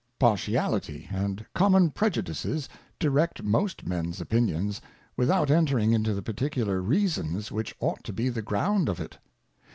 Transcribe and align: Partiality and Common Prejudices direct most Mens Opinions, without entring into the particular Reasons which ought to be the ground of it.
Partiality 0.17 1.07
and 1.11 1.45
Common 1.53 1.91
Prejudices 1.91 2.67
direct 2.97 3.43
most 3.43 3.85
Mens 3.85 4.19
Opinions, 4.19 4.81
without 5.15 5.51
entring 5.51 5.91
into 5.93 6.15
the 6.15 6.23
particular 6.23 6.81
Reasons 6.81 7.51
which 7.51 7.75
ought 7.79 8.03
to 8.05 8.11
be 8.11 8.27
the 8.29 8.41
ground 8.41 8.89
of 8.89 8.99
it. 8.99 9.19